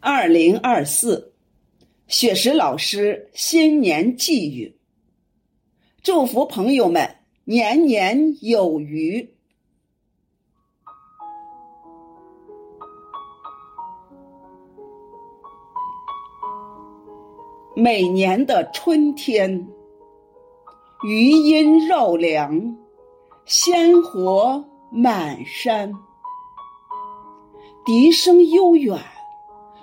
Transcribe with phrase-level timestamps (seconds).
[0.00, 1.32] 二零二四，
[2.06, 4.76] 雪石老师新年寄语：
[6.02, 9.34] 祝福朋友们年年有余。
[17.74, 19.68] 每年的春天，
[21.04, 22.76] 余音绕梁，
[23.46, 25.92] 鲜活满山，
[27.84, 28.96] 笛声悠远，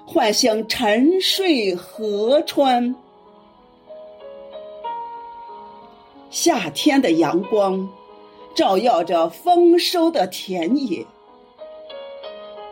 [0.06, 2.96] 唤醒沉睡河川。
[6.30, 7.90] 夏天的阳光，
[8.54, 11.06] 照耀着丰收的田野，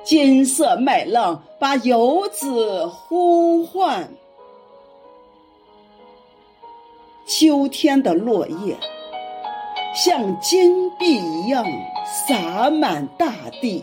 [0.04, 4.13] 金色麦浪把游子呼唤。
[7.26, 8.77] 秋天的落叶，
[9.96, 11.66] 像金币一样
[12.05, 13.82] 洒满大地，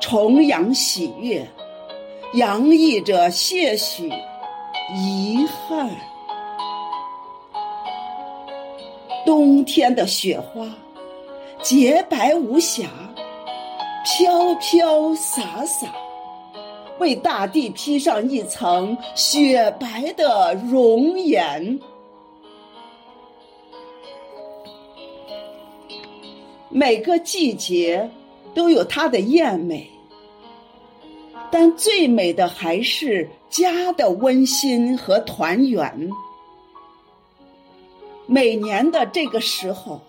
[0.00, 1.46] 重阳喜悦，
[2.34, 4.10] 洋溢着些许
[4.96, 5.88] 遗憾。
[9.24, 10.66] 冬天的雪花，
[11.62, 12.88] 洁白无瑕，
[14.04, 15.86] 飘飘洒洒。
[16.98, 21.78] 为大地披上一层雪白的容颜。
[26.68, 28.10] 每个季节
[28.54, 29.90] 都有它的艳美，
[31.50, 36.10] 但最美的还是家的温馨和团圆。
[38.26, 40.00] 每年的这个时候，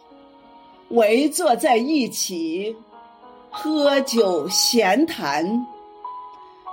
[0.89, 2.75] 围坐在一起，
[3.49, 5.65] 喝酒闲谈。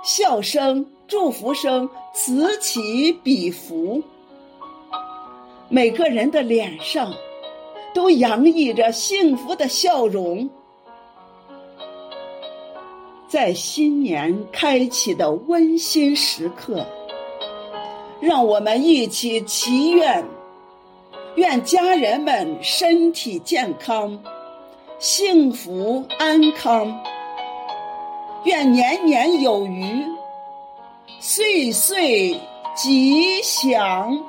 [0.03, 4.01] 笑声、祝福声此起彼伏，
[5.67, 7.13] 每个人的脸上
[7.93, 10.49] 都洋溢着幸福的笑容。
[13.29, 16.83] 在新年开启的温馨时刻，
[18.19, 20.25] 让我们一起祈愿：
[21.35, 24.19] 愿家人们身体健康，
[24.97, 26.91] 幸福安康。
[28.45, 30.03] 愿年年有余，
[31.19, 32.35] 岁岁
[32.75, 34.19] 吉祥。